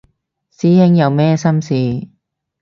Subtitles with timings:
[0.51, 2.07] 師兄有咩心事